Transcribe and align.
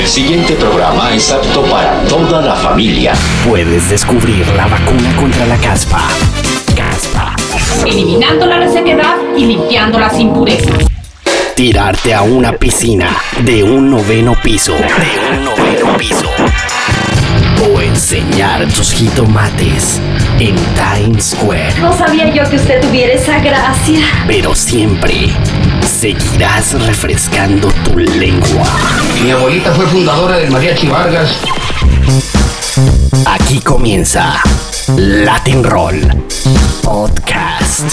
El 0.00 0.06
siguiente 0.06 0.54
programa 0.54 1.14
es 1.14 1.30
apto 1.30 1.62
para 1.64 2.02
toda 2.08 2.40
la 2.40 2.56
familia. 2.56 3.12
Puedes 3.46 3.90
descubrir 3.90 4.46
la 4.56 4.66
vacuna 4.66 5.14
contra 5.14 5.44
la 5.44 5.58
caspa. 5.58 6.08
Caspa. 6.74 7.36
Eliminando 7.86 8.46
la 8.46 8.60
resequedad 8.60 9.16
y 9.36 9.44
limpiando 9.44 9.98
las 9.98 10.18
impurezas. 10.18 10.86
Tirarte 11.54 12.14
a 12.14 12.22
una 12.22 12.56
piscina 12.56 13.14
de 13.44 13.62
un 13.62 13.90
noveno 13.90 14.34
piso. 14.42 14.72
De 14.72 15.36
un 15.36 15.44
noveno 15.44 15.98
piso. 15.98 16.24
O 17.62 17.82
enseñar 17.82 18.66
tus 18.68 18.92
jitomates 18.94 20.00
en 20.40 20.56
Times 20.74 21.36
Square. 21.36 21.80
No 21.80 21.96
sabía 21.96 22.32
yo 22.32 22.48
que 22.48 22.56
usted 22.56 22.80
tuviera 22.80 23.12
esa 23.12 23.40
gracia. 23.40 24.00
Pero 24.26 24.54
siempre 24.54 25.28
seguirás 25.86 26.72
refrescando 26.86 27.68
tu 27.84 27.98
lengua. 27.98 28.66
Mi 29.22 29.30
abuelita 29.30 29.72
fue 29.72 29.86
fundadora 29.86 30.38
del 30.38 30.50
Mariachi 30.50 30.88
Vargas. 30.88 31.36
Aquí 33.26 33.60
comienza 33.60 34.40
Latin 34.96 35.62
Roll 35.62 36.00
Podcast. 36.82 37.92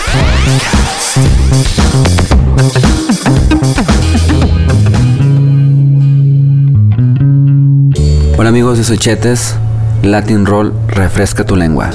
Hola 8.38 8.50
amigos 8.50 8.78
de 8.78 8.86
Sochetes, 8.86 9.56
Latin 10.02 10.46
Roll 10.46 10.72
refresca 10.88 11.46
tu 11.46 11.58
lengua. 11.58 11.90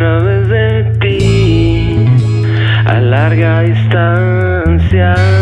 Través 0.00 0.48
de 0.48 0.84
ti 0.98 2.06
a 2.86 3.00
larga 3.00 3.60
distancia. 3.60 5.39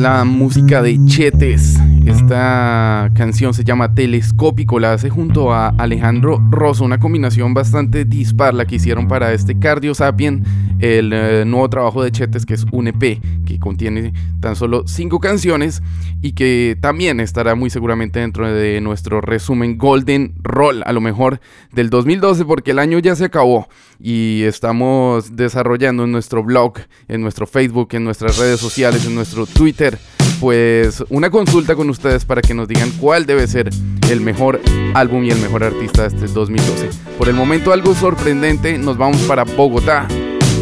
La 0.00 0.24
música 0.24 0.80
de 0.80 0.98
Chetes. 1.04 1.78
Esta 2.06 3.10
canción 3.14 3.52
se 3.52 3.64
llama 3.64 3.94
Telescópico, 3.94 4.80
la 4.80 4.94
hace 4.94 5.10
junto 5.10 5.52
a 5.52 5.68
Alejandro 5.68 6.42
Rosso, 6.50 6.84
una 6.84 6.98
combinación 6.98 7.52
bastante 7.52 8.06
dispar 8.06 8.54
la 8.54 8.64
que 8.64 8.76
hicieron 8.76 9.08
para 9.08 9.34
este 9.34 9.58
Cardio 9.58 9.94
Sapien, 9.94 10.42
el 10.80 11.12
eh, 11.12 11.44
nuevo 11.46 11.68
trabajo 11.68 12.02
de 12.02 12.10
Chetes 12.10 12.46
que 12.46 12.54
es 12.54 12.64
un 12.72 12.88
EP 12.88 13.20
que 13.46 13.58
contiene 13.58 14.12
tan 14.40 14.56
solo 14.56 14.84
cinco 14.86 15.20
canciones 15.20 15.82
y 16.22 16.32
que 16.32 16.76
también 16.80 17.20
estará 17.20 17.54
muy 17.54 17.70
seguramente 17.70 18.20
dentro 18.20 18.52
de 18.52 18.80
nuestro 18.80 19.20
resumen 19.20 19.78
Golden 19.78 20.34
Roll, 20.42 20.82
a 20.84 20.92
lo 20.92 21.00
mejor 21.00 21.40
del 21.72 21.90
2012 21.90 22.44
porque 22.44 22.72
el 22.72 22.78
año 22.78 22.98
ya 22.98 23.16
se 23.16 23.26
acabó 23.26 23.68
y 23.98 24.42
estamos 24.44 25.36
desarrollando 25.36 26.04
en 26.04 26.12
nuestro 26.12 26.42
blog, 26.42 26.74
en 27.08 27.20
nuestro 27.20 27.46
Facebook, 27.46 27.88
en 27.92 28.04
nuestras 28.04 28.38
redes 28.38 28.60
sociales, 28.60 29.06
en 29.06 29.14
nuestro 29.14 29.46
Twitter, 29.46 29.98
pues 30.40 31.04
una 31.10 31.30
consulta 31.30 31.74
con 31.74 31.90
ustedes 31.90 32.24
para 32.24 32.40
que 32.40 32.54
nos 32.54 32.68
digan 32.68 32.90
cuál 32.98 33.26
debe 33.26 33.46
ser 33.46 33.68
el 34.10 34.20
mejor 34.20 34.60
álbum 34.94 35.24
y 35.24 35.30
el 35.30 35.38
mejor 35.38 35.64
artista 35.64 36.08
de 36.08 36.16
este 36.16 36.32
2012. 36.32 36.90
Por 37.18 37.28
el 37.28 37.34
momento 37.34 37.72
algo 37.72 37.94
sorprendente, 37.94 38.78
nos 38.78 38.96
vamos 38.96 39.20
para 39.22 39.44
Bogotá. 39.44 40.08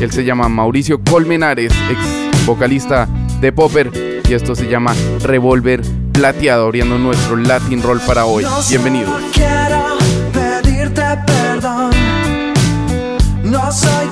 Él 0.00 0.12
se 0.12 0.24
llama 0.24 0.48
Mauricio 0.48 1.00
Colmenares, 1.02 1.72
ex 1.90 2.46
vocalista 2.46 3.08
de 3.40 3.52
Popper, 3.52 4.22
y 4.28 4.32
esto 4.32 4.54
se 4.54 4.68
llama 4.68 4.94
Revolver 5.22 5.82
Plateado, 6.12 6.66
abriendo 6.66 6.98
nuestro 6.98 7.36
Latin 7.36 7.82
Roll 7.82 8.00
para 8.00 8.24
hoy. 8.24 8.44
Bienvenidos. 8.68 9.20
No 9.20 9.30
quiero 9.32 9.98
pedirte 10.32 11.02
perdón. 11.26 11.90
No 13.42 13.72
soy 13.72 14.07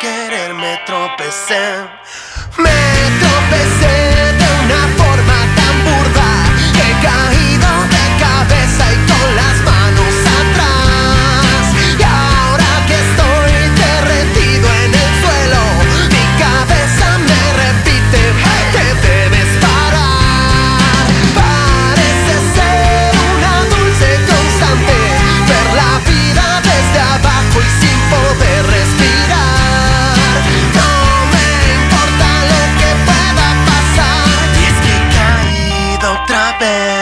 querer 0.00 0.54
me 0.54 0.78
tropecé. 0.86 1.64
Me 2.58 2.80
tropecé 3.20 4.09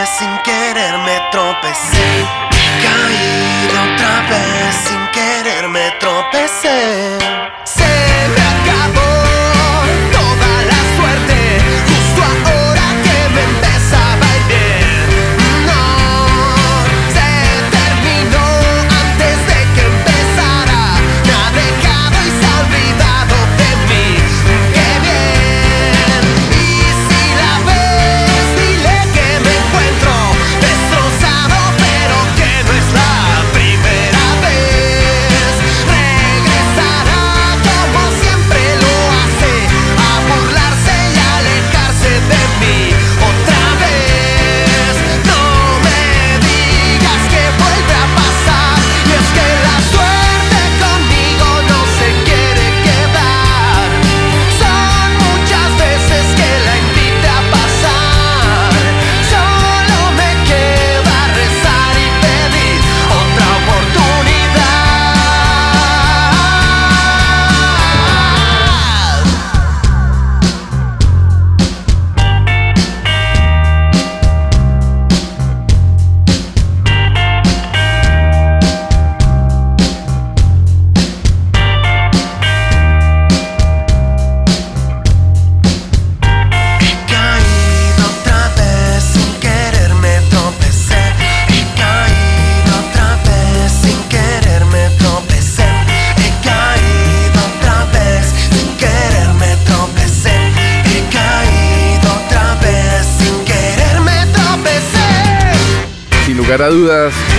sin 0.05 0.37
querer 0.43 0.97
me 0.99 1.19
tropecé. 1.31 2.25
Caí 2.83 3.67
de 3.67 3.77
otra 3.93 4.21
vez 4.29 4.75
sin 4.85 5.07
querer 5.11 5.67
me 5.67 5.91
tropecé. 5.99 7.17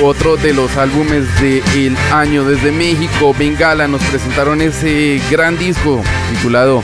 Otro 0.03 0.37
de 0.37 0.53
los 0.53 0.77
álbumes 0.77 1.25
del 1.41 1.97
año 2.13 2.45
desde 2.45 2.73
México, 2.73 3.35
Bengala, 3.39 3.89
nos 3.89 4.03
presentaron 4.03 4.61
ese 4.61 5.21
gran 5.31 5.59
disco 5.59 6.03
titulado 6.31 6.83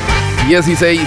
16 0.49 1.01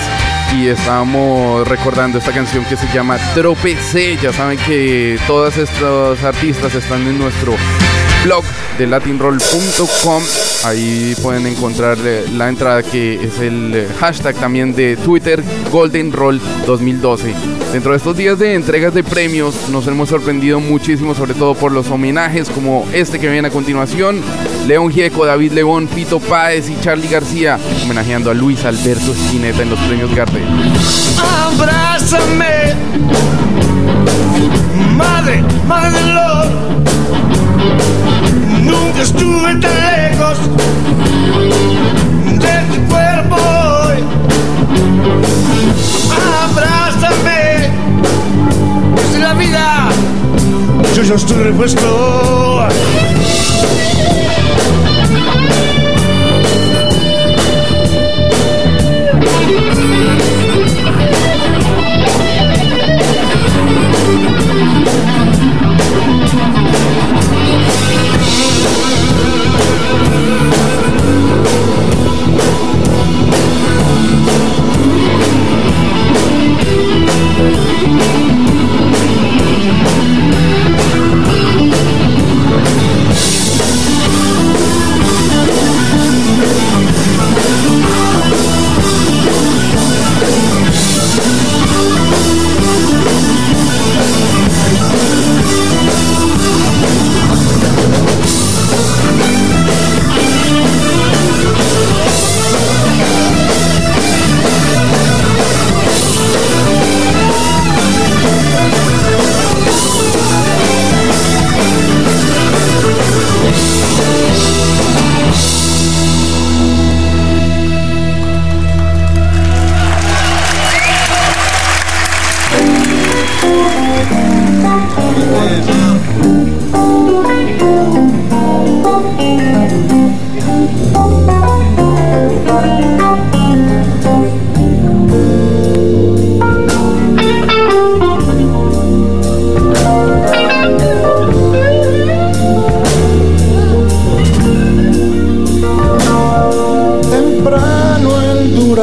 y 0.58 0.68
estamos 0.68 1.68
recordando 1.68 2.20
esta 2.20 2.32
canción 2.32 2.64
que 2.66 2.76
se 2.76 2.88
llama 2.94 3.18
Tropecé. 3.34 4.18
Ya 4.22 4.32
saben 4.32 4.60
que 4.60 5.20
todos 5.26 5.58
estos 5.58 6.24
artistas 6.24 6.76
están 6.76 7.08
en 7.08 7.18
nuestro 7.18 7.56
blog 8.24 8.44
de 8.78 8.88
latinroll.com. 8.88 10.24
Ahí 10.66 11.16
pueden 11.22 11.48
encontrar 11.48 11.98
eh, 12.04 12.26
la 12.34 12.50
entrada 12.50 12.84
que 12.84 13.16
es 13.16 13.40
el 13.40 13.74
eh, 13.74 13.88
hashtag 14.00 14.36
también 14.36 14.76
de 14.76 14.98
Twitter 14.98 15.44
Golden 15.72 16.12
Roll 16.12 16.42
2012. 16.66 17.34
Dentro 17.72 17.92
de 17.92 17.98
estos 17.98 18.18
días 18.18 18.40
de 18.40 18.56
entregas 18.56 18.94
de 18.94 19.04
premios 19.04 19.70
nos 19.70 19.88
hemos 19.88 20.10
sorprendido 20.10 20.60
muchísimo, 20.60 21.16
sobre 21.16 21.34
todo 21.34 21.54
por 21.54 21.72
los 21.72 21.90
homenajes 21.90 22.50
como 22.50 22.86
este 22.94 23.20
que 23.20 23.30
viene 23.30 23.48
a 23.48 23.52
continuación. 23.52 24.22
León 24.68 24.92
Gieco, 24.92 25.26
David 25.26 25.54
León, 25.54 25.88
Fito 25.88 26.20
Páez 26.20 26.70
y 26.70 26.80
Charlie 26.82 27.08
García 27.08 27.58
homenajeando 27.84 28.32
a 28.32 28.34
Luis 28.34 28.66
Alberto 28.66 29.14
Spinetta 29.14 29.62
en 29.62 29.70
los 29.70 29.80
premios 29.80 30.14
Gardel. 30.14 30.44
Abrázame, 31.18 32.76
madre, 34.98 35.44
madre. 35.68 36.00
Nunca 38.64 39.02
estuve 39.02 39.56
tan 39.56 39.76
lejos 39.92 40.38
de 42.44 42.56
tu 42.70 42.78
cuerpo 42.90 43.36
hoy. 43.36 44.04
Abrázame, 46.44 47.70
es 48.98 49.20
la 49.20 49.34
vida. 49.34 49.90
Yo 50.96 51.04
ya 51.04 51.16
estoy 51.16 51.44
repuesto. 51.44 52.49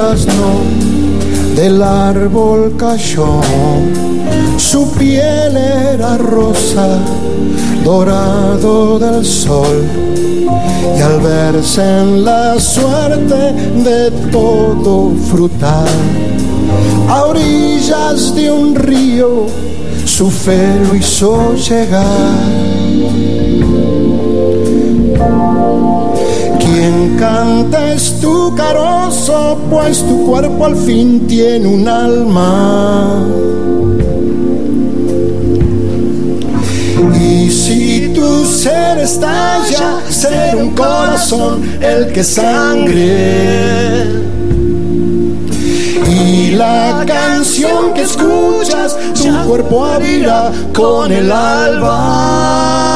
Durazno 0.06 0.60
del 1.56 1.82
árbol 1.82 2.76
cayó, 2.76 3.40
su 4.56 4.88
piel 4.92 5.56
era 5.56 6.16
rosa, 6.16 6.98
dorado 7.82 9.00
del 9.00 9.24
sol, 9.24 9.84
y 10.96 11.00
al 11.00 11.20
verse 11.20 11.82
en 11.82 12.24
la 12.24 12.60
suerte 12.60 13.52
de 13.82 14.10
todo 14.30 15.12
frutal, 15.28 15.88
a 17.08 17.24
orillas 17.24 18.32
de 18.36 18.52
un 18.52 18.76
río, 18.76 19.46
su 20.04 20.30
fe 20.30 20.78
lo 20.86 20.94
hizo 20.94 21.54
llegar. 21.54 22.46
Quien 26.58 27.16
canta 27.18 27.92
es 27.92 28.20
tu 28.20 28.54
carozo, 28.54 29.58
pues 29.70 30.02
tu 30.02 30.26
cuerpo 30.26 30.66
al 30.66 30.76
fin 30.76 31.26
tiene 31.26 31.66
un 31.66 31.86
alma. 31.88 33.24
Y 37.20 37.50
si 37.50 38.12
tu 38.14 38.44
ser 38.44 38.98
estalla, 38.98 40.00
ser 40.08 40.56
un 40.56 40.70
corazón 40.70 41.62
el 41.80 42.12
que 42.12 42.24
sangre. 42.24 44.06
Y 46.08 46.52
la 46.52 47.04
canción 47.06 47.92
que 47.94 48.02
escuchas, 48.02 48.96
tu 49.14 49.48
cuerpo 49.48 49.84
abrirá 49.84 50.50
con 50.72 51.12
el 51.12 51.30
alba. 51.30 52.95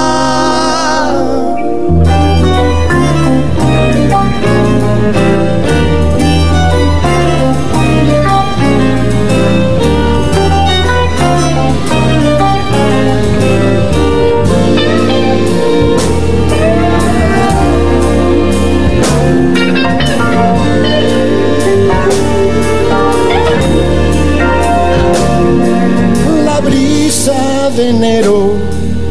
De 27.77 27.89
enero 27.91 28.55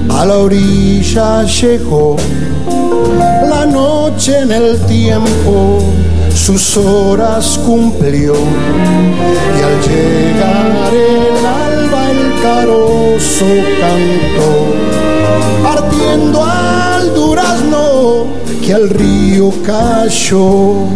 a 0.09 0.25
la 0.25 0.37
orilla 0.37 1.43
llegó, 1.43 2.15
la 2.15 2.38
en 4.29 4.51
el 4.51 4.79
tiempo 4.85 5.79
sus 6.33 6.77
horas 6.77 7.59
cumplió 7.65 8.33
y 8.33 9.61
al 9.61 9.81
llegar 9.81 10.93
el 10.93 11.45
alba 11.45 12.11
el 12.11 12.41
carozo 12.41 13.45
cantó, 13.81 14.51
partiendo 15.63 16.43
al 16.43 17.13
durazno 17.13 18.27
que 18.65 18.73
al 18.73 18.89
río 18.89 19.51
cayó. 19.65 20.87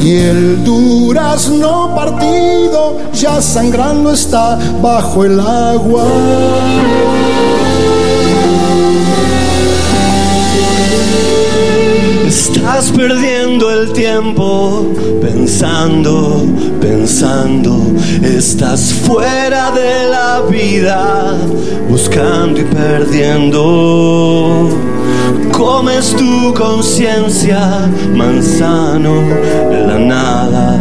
Y 0.00 0.14
el 0.14 0.64
durazno 0.64 1.94
partido 1.94 2.98
ya 3.12 3.42
sangrando 3.42 4.12
está 4.12 4.58
bajo 4.80 5.24
el 5.24 5.40
agua. 5.40 6.04
Estás 12.28 12.92
perdiendo 12.92 13.70
el 13.70 13.90
tiempo 13.94 14.92
pensando, 15.22 16.44
pensando. 16.78 17.80
Estás 18.22 18.92
fuera 18.92 19.70
de 19.70 20.10
la 20.10 20.42
vida, 20.42 21.34
buscando 21.88 22.60
y 22.60 22.64
perdiendo. 22.64 24.68
Comes 25.52 26.14
tu 26.16 26.52
conciencia, 26.52 27.88
manzano 28.14 29.22
de 29.70 29.86
la 29.86 29.98
nada. 29.98 30.78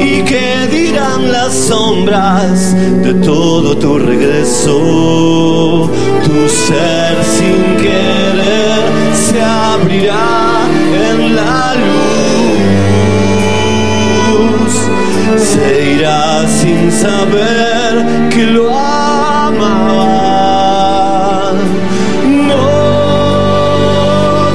¿Y 0.00 0.22
qué 0.22 0.66
dirán 0.70 1.30
las 1.30 1.52
sombras 1.52 2.74
de 3.02 3.12
todo 3.22 3.76
tu 3.76 3.98
regreso. 3.98 5.90
Tu 6.24 6.48
ser 6.48 7.22
sin 7.36 7.76
querer 7.76 8.13
Se 15.24 15.94
irá 15.96 16.46
sin 16.46 16.92
saber 16.92 18.04
que 18.30 18.44
lo 18.44 18.68
amaba. 18.76 20.04
No 22.50 22.66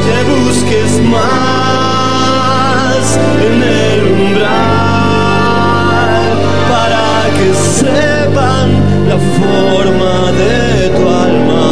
te 0.05 0.17
busques 0.31 0.91
más 1.09 3.05
en 3.45 3.55
el 3.63 3.99
umbral 4.13 4.49
para 6.69 7.05
que 7.35 7.49
sepan 7.81 8.67
la 9.09 9.17
forma 9.39 10.15
de 10.41 10.89
tu 10.89 11.03
alma 11.09 11.69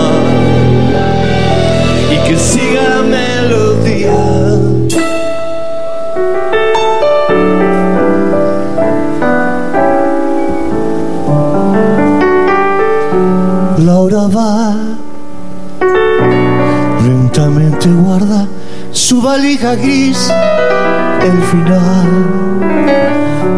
y 2.12 2.16
que 2.28 2.36
siga 2.36 2.88
lentamente 17.04 17.90
guarda 17.90 18.48
su 18.92 19.22
valija 19.22 19.76
gris, 19.76 20.32
el 21.22 21.42
final 21.44 22.08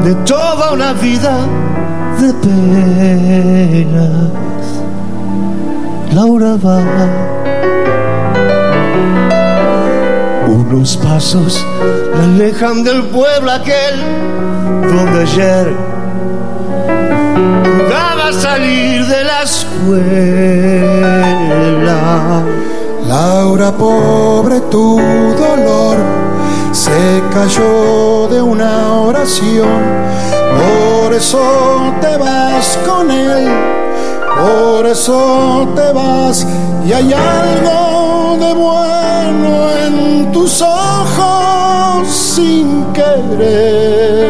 de 0.03 0.15
toda 0.25 0.73
una 0.73 0.93
vida 0.93 1.37
de 2.19 2.33
penas. 2.33 4.09
Laura 6.13 6.57
va, 6.57 6.81
unos 10.47 10.97
pasos 10.97 11.65
la 12.17 12.23
alejan 12.23 12.83
del 12.83 13.03
pueblo 13.03 13.51
aquel 13.51 13.95
donde 14.81 15.21
ayer 15.21 15.75
jugaba 17.63 18.27
a 18.29 18.33
salir 18.33 19.05
de 19.05 19.23
la 19.23 19.43
escuela. 19.43 20.68
Laura, 23.07 23.71
pobre 23.71 24.61
tu 24.61 24.99
dolor, 25.37 25.97
se 26.71 27.21
cayó 27.33 28.27
de 28.27 28.41
una 28.41 28.93
oración, 29.01 29.81
por 30.59 31.13
eso 31.13 31.39
te 32.01 32.17
vas 32.17 32.77
con 32.87 33.09
él, 33.11 33.47
por 34.39 34.85
eso 34.85 35.67
te 35.75 35.91
vas 35.91 36.45
y 36.85 36.93
hay 36.93 37.13
algo 37.13 38.37
de 38.39 38.53
bueno 38.53 39.71
en 39.85 40.31
tus 40.31 40.61
ojos 40.61 42.07
sin 42.07 42.85
querer. 42.93 44.29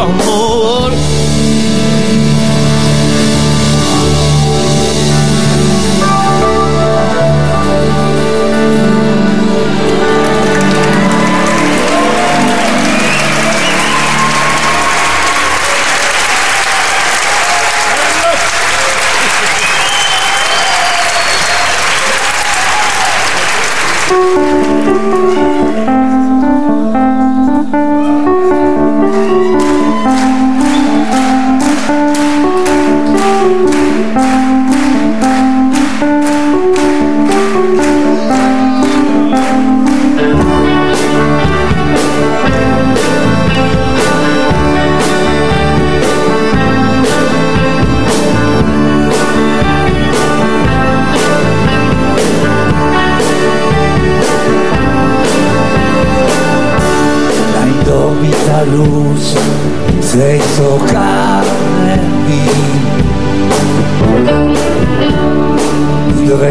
amor. 0.00 0.49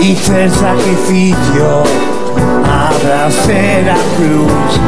Hice 0.00 0.44
el 0.44 0.50
sacrificio 0.50 1.82
abracé 2.64 3.82
la 3.82 3.98
cruz 4.16 4.80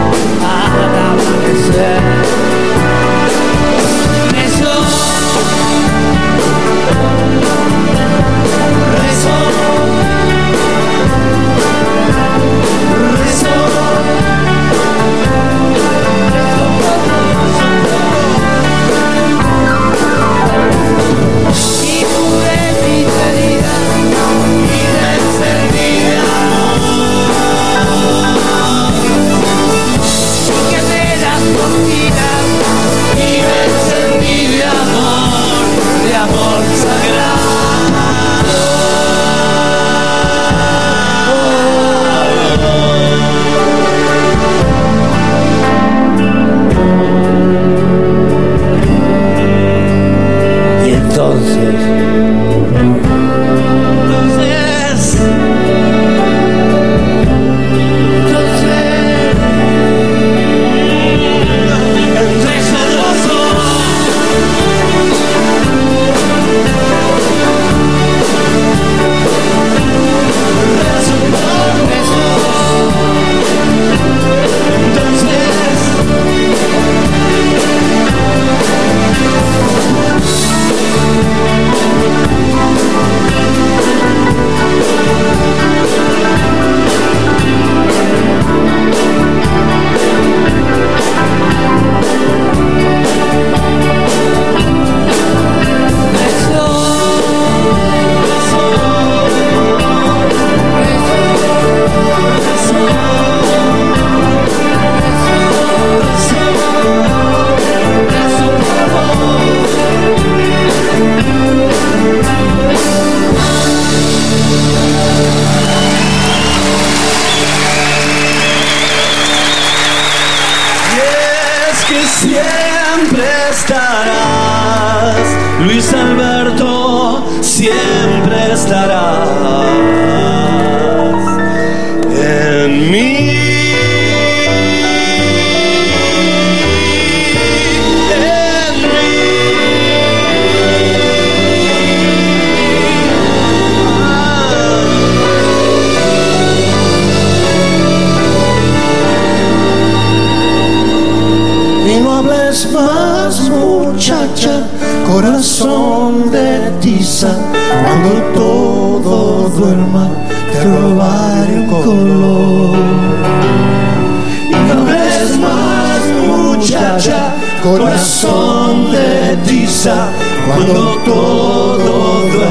al 0.45 0.93
amanecer. 1.09 2.28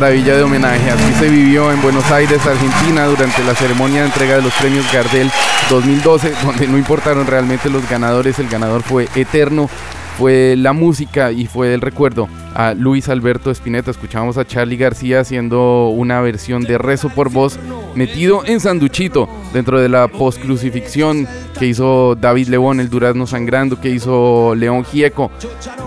maravilla 0.00 0.36
de 0.36 0.42
homenaje. 0.42 0.90
Así 0.90 1.10
se 1.14 1.30
vivió 1.30 1.72
en 1.72 1.80
Buenos 1.80 2.10
Aires, 2.10 2.46
Argentina, 2.46 3.06
durante 3.06 3.42
la 3.42 3.54
ceremonia 3.54 4.00
de 4.00 4.08
entrega 4.08 4.36
de 4.36 4.42
los 4.42 4.52
premios 4.52 4.84
Gardel 4.92 5.30
2012, 5.70 6.34
donde 6.44 6.68
no 6.68 6.76
importaron 6.76 7.26
realmente 7.26 7.70
los 7.70 7.88
ganadores. 7.88 8.38
El 8.38 8.50
ganador 8.50 8.82
fue 8.82 9.08
eterno, 9.14 9.70
fue 10.18 10.54
la 10.54 10.74
música 10.74 11.32
y 11.32 11.46
fue 11.46 11.72
el 11.72 11.80
recuerdo 11.80 12.28
a 12.54 12.74
Luis 12.74 13.08
Alberto 13.08 13.50
Spinetta. 13.50 13.90
Escuchábamos 13.90 14.36
a 14.36 14.46
Charlie 14.46 14.76
García 14.76 15.20
haciendo 15.20 15.88
una 15.88 16.20
versión 16.20 16.64
de 16.64 16.76
Rezo 16.76 17.08
por 17.08 17.30
Voz 17.30 17.58
metido 17.96 18.44
en 18.46 18.60
Sanduchito 18.60 19.28
dentro 19.52 19.80
de 19.80 19.88
la 19.88 20.08
postcrucifixión 20.08 21.26
que 21.58 21.66
hizo 21.66 22.14
David 22.14 22.48
León, 22.48 22.80
el 22.80 22.90
Durazno 22.90 23.26
Sangrando, 23.26 23.80
que 23.80 23.90
hizo 23.90 24.54
León 24.54 24.84
Gieco, 24.84 25.30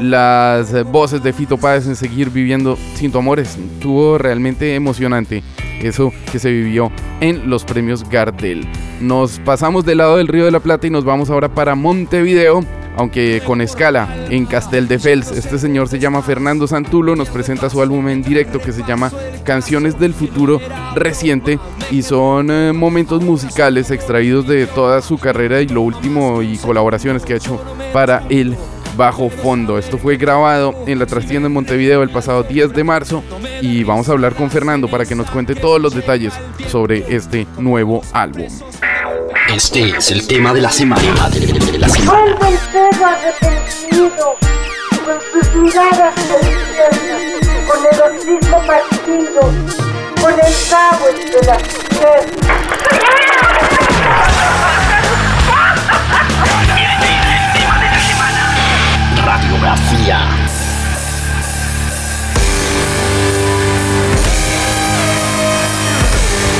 las 0.02 0.84
voces 0.91 1.24
de 1.24 1.34
Fito 1.34 1.58
Páez 1.58 1.88
en 1.88 1.95
Seguir 1.95 2.30
Viviendo 2.30 2.78
Sin 2.95 3.12
Tu 3.12 3.17
Amores. 3.19 3.58
Estuvo 3.58 4.17
realmente 4.17 4.76
emocionante 4.76 5.43
eso 5.82 6.12
que 6.32 6.39
se 6.39 6.52
vivió 6.52 6.91
en 7.22 7.50
los 7.50 7.63
premios 7.63 8.08
Gardel. 8.10 8.67
Nos 9.00 9.39
pasamos 9.39 9.86
del 9.86 10.00
lado 10.00 10.17
del 10.17 10.28
Río 10.28 10.45
de 10.45 10.52
la 10.52 10.60
Plata 10.60 10.88
y 10.88 10.89
nos 10.89 11.06
vamos 11.06 11.30
ahora 11.30 11.50
para 11.50 11.76
Montevideo 11.76 12.65
aunque 12.95 13.41
con 13.45 13.62
escala 13.62 14.25
en 14.30 14.45
Castel 14.45 14.88
de 14.88 14.99
Fels. 14.99 15.32
Este 15.32 15.58
señor 15.58 15.88
se 15.88 15.99
llama 15.99 16.21
Fernando 16.21 16.67
Santulo, 16.67 17.15
nos 17.15 17.30
presenta 17.30 17.69
su 17.69 17.82
álbum 17.82 18.08
en 18.10 18.21
directo 18.21 18.60
que 18.60 18.73
se 18.73 18.84
llama 18.84 19.12
Canciones 19.43 19.99
del 19.99 20.13
Futuro 20.13 20.60
Reciente 20.95 21.60
y 21.91 22.02
son 22.02 22.49
eh, 22.52 22.73
momentos 22.73 23.23
musicales 23.23 23.91
extraídos 23.91 24.47
de 24.47 24.67
toda 24.67 25.02
su 25.02 25.17
carrera 25.17 25.62
y 25.62 25.67
lo 25.67 25.82
último 25.82 26.41
y 26.41 26.58
colaboraciones 26.58 27.23
que 27.23 27.34
ha 27.34 27.38
hecho 27.38 27.62
para 27.93 28.23
el 28.30 28.56
bajo 28.99 29.30
fondo. 29.30 29.78
Esto 29.78 29.97
fue 29.97 30.17
grabado 30.17 30.75
en 30.86 30.99
la 30.99 31.06
trastienda 31.06 31.47
en 31.47 31.54
Montevideo 31.54 32.04
el 32.04 32.10
pasado 32.10 32.43
10 32.43 32.73
de 32.73 32.84
marzo 32.84 33.23
y 33.62 33.84
vamos 33.84 34.10
a 34.10 34.12
hablar 34.12 34.36
con 34.36 34.52
Fernando 34.52 34.89
para 34.89 35.06
que 35.06 35.15
nos 35.15 35.32
cuente 35.32 35.56
todos 35.56 35.82
los 35.82 35.95
detalles 35.95 36.34
sobre 36.67 37.06
este 37.15 37.47
nuevo 37.58 38.02
álbum. 38.12 38.47
Este 39.54 39.89
es 39.97 40.12
el 40.12 40.28
tema 40.28 40.54
de 40.54 40.62
la 40.62 40.71
semana. 40.71 41.30
De 41.80 41.88
la 41.88 41.89
semana. 41.94 42.36
Vuelve 42.36 42.50
el 42.50 42.60
perro 42.74 43.06
arrepentido, 43.06 44.38
con 45.06 45.18
sus 45.32 45.56
miradas 45.56 46.13
con 47.68 47.80
el 47.86 48.02
hocico 48.02 48.58
partido, 48.68 49.42
con 50.22 50.34
el 50.34 50.54
cabo 50.70 51.08
entre 51.08 51.42
las 51.46 51.63
piernas. 51.89 52.50
Radiografía. 59.26 60.20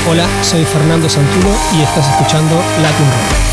Hola, 0.08 0.26
soy 0.42 0.64
Fernando 0.64 1.08
Santulo 1.10 1.50
y 1.74 1.82
estás 1.82 2.08
escuchando 2.08 2.56
Latin 2.80 3.06
Rock. 3.06 3.49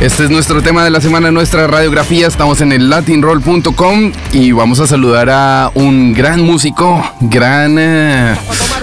Este 0.00 0.24
es 0.24 0.30
nuestro 0.30 0.62
tema 0.62 0.82
de 0.82 0.88
la 0.88 1.02
semana, 1.02 1.30
nuestra 1.30 1.66
radiografía. 1.66 2.26
Estamos 2.26 2.62
en 2.62 2.72
el 2.72 2.88
latinroll.com 2.88 4.12
y 4.32 4.50
vamos 4.52 4.80
a 4.80 4.86
saludar 4.86 5.28
a 5.28 5.70
un 5.74 6.14
gran 6.14 6.40
músico, 6.40 7.04
gran, 7.20 7.76
eh, 7.78 8.34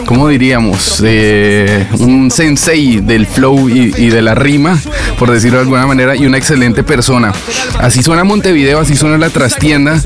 ¿cómo 0.06 0.28
diríamos? 0.28 1.02
Eh, 1.04 1.88
un 1.98 2.30
sensei 2.30 3.00
del 3.00 3.26
flow 3.26 3.68
y, 3.68 3.96
y 3.98 4.10
de 4.12 4.22
la 4.22 4.36
rima, 4.36 4.80
por 5.18 5.32
decirlo 5.32 5.58
de 5.58 5.64
alguna 5.64 5.88
manera, 5.88 6.16
y 6.16 6.28
una 6.28 6.38
excelente 6.38 6.84
persona. 6.84 7.34
Así 7.80 8.04
suena 8.04 8.24
Montevideo, 8.24 8.80
así 8.80 8.96
suena 8.96 9.18
la 9.18 9.32
trastienda. 9.32 10.00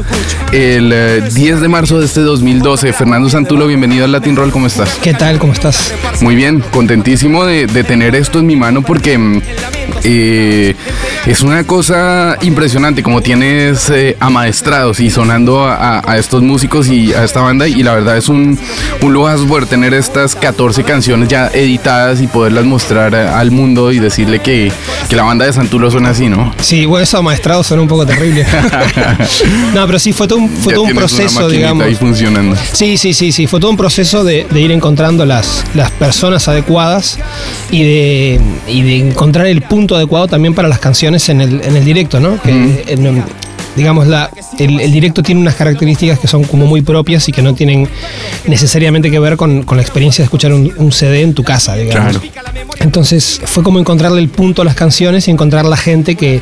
El 0.54 0.94
eh, 0.94 1.30
10 1.34 1.60
de 1.60 1.68
marzo 1.68 2.00
de 2.00 2.06
este 2.06 2.22
2012. 2.22 2.94
Fernando 2.94 3.30
Santulo, 3.30 3.68
bienvenido 3.68 4.06
al 4.06 4.14
Latin 4.14 4.38
Roll, 4.38 4.52
¿cómo 4.54 4.68
estás? 4.68 4.98
¿Qué 5.04 5.14
tal? 5.14 5.40
¿Cómo 5.40 5.52
estás? 5.52 5.94
Muy 6.22 6.36
bien, 6.36 6.62
contentísimo 6.72 7.44
de, 7.44 7.68
de 7.68 7.84
tener 7.84 8.16
esto 8.16 8.40
en 8.40 8.46
mi 8.46 8.56
mano 8.56 8.82
porque 8.82 9.18
mm, 9.18 9.42
eh, 10.04 10.76
es 11.26 11.42
una 11.42 11.64
cosa 11.66 12.38
impresionante 12.42 13.04
como 13.04 13.22
tienes 13.22 13.90
eh, 13.90 14.18
amaestrados 14.20 15.00
y 15.00 15.10
sonando 15.10 15.64
a, 15.66 16.00
a- 16.00 16.12
a 16.12 16.18
estos 16.18 16.42
músicos 16.42 16.90
y 16.90 17.14
a 17.14 17.24
esta 17.24 17.42
banda 17.42 17.68
y 17.68 17.84
la 17.84 17.94
verdad 17.94 18.18
es 18.18 18.30
un, 18.30 18.58
un 19.02 19.14
lujazo 19.14 19.46
poder 19.48 19.66
tener 19.66 19.94
estas 19.94 20.36
14 20.36 20.84
canciones 20.84 21.28
ya 21.30 21.48
editadas 21.54 22.22
y 22.22 22.28
poderlas 22.28 22.66
mostrar 22.66 23.14
eh, 23.14 23.28
al 23.28 23.52
mundo 23.52 23.92
y 23.92 24.00
decirle 24.00 24.40
que, 24.40 24.72
que 25.10 25.16
la 25.16 25.24
banda 25.24 25.46
de 25.46 25.54
Santulo 25.54 25.90
suena 25.92 26.10
así, 26.10 26.30
¿no? 26.30 26.54
Sí, 26.60 26.86
bueno, 26.86 27.04
eso 27.04 27.22
maestrado 27.24 27.64
suena 27.64 27.82
un 27.84 27.88
poco 27.90 28.06
terrible. 28.06 28.46
no, 29.74 29.86
pero 29.86 30.00
sí, 30.00 30.14
fue 30.14 30.28
todo 30.28 30.40
un, 30.40 30.50
fue 30.50 30.74
todo 30.74 30.84
un 30.84 30.94
proceso, 30.94 31.48
digamos. 31.50 31.86
ahí 31.86 31.96
funcionando. 31.96 32.56
Sí, 32.74 32.98
sí, 32.98 33.14
sí, 33.14 33.32
sí. 33.32 33.48
Fue 33.48 33.60
todo 33.60 33.72
un 33.72 33.78
proceso 33.78 34.24
de, 34.24 34.46
de 34.50 34.62
ir 34.62 34.72
encontrando 34.72 35.26
las, 35.26 35.64
las 35.74 35.92
personas 35.92 36.48
adecuadas 36.48 37.20
y 37.72 37.84
de, 37.84 38.42
y 38.68 38.82
de 38.84 38.98
encontrar 38.98 39.48
el 39.48 39.62
punto 39.62 39.81
adecuado 39.96 40.28
también 40.28 40.54
para 40.54 40.68
las 40.68 40.80
canciones 40.80 41.28
en 41.30 41.42
el, 41.42 41.62
en 41.64 41.76
el 41.76 41.86
directo, 41.86 42.20
¿no? 42.20 42.42
Que, 42.42 42.52
en- 42.88 43.24
digamos, 43.76 44.06
la, 44.08 44.30
el, 44.60 44.82
el 44.82 44.92
directo 44.92 45.24
tiene 45.24 45.40
unas 45.40 45.56
características 45.56 46.20
que 46.20 46.28
son 46.28 46.44
como 46.44 46.66
muy 46.66 46.82
propias 46.82 47.30
y 47.30 47.32
que 47.32 47.42
no 47.42 47.54
tienen 47.56 47.88
necesariamente 48.48 49.10
que 49.10 49.20
ver 49.20 49.38
con, 49.38 49.64
con 49.64 49.78
la 49.78 49.82
experiencia 49.84 50.24
de 50.24 50.26
escuchar 50.26 50.52
un, 50.54 50.74
un 50.78 50.92
CD 50.92 51.22
en 51.22 51.34
tu 51.34 51.44
casa, 51.44 51.76
digamos. 51.76 52.16
Entonces 52.80 53.42
fue 53.46 53.64
como 53.64 53.80
encontrarle 53.80 54.20
el 54.22 54.30
punto 54.30 54.62
a 54.64 54.66
las 54.66 54.76
canciones 54.76 55.28
y 55.28 55.32
encontrar 55.32 55.66
la 55.66 55.78
gente 55.78 56.16
que, 56.16 56.42